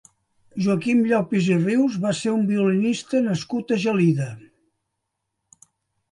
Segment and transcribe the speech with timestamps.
[0.67, 4.31] Joaquim Llopis i Rius va ser un violinista nascut a Gelida.